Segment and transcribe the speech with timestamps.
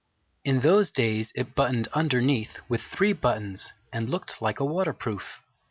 [0.43, 5.39] In those days it buttoned underneath with three buttons and looked like a waterproof.